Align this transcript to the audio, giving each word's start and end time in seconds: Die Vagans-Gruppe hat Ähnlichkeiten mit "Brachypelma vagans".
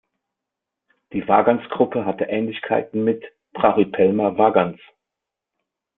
Die 1.13 1.27
Vagans-Gruppe 1.27 2.05
hat 2.05 2.21
Ähnlichkeiten 2.21 3.03
mit 3.03 3.23
"Brachypelma 3.53 4.35
vagans". 4.35 4.81